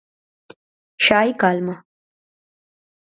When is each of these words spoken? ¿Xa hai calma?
¿Xa 1.03 1.15
hai 1.19 1.31
calma? 1.41 1.75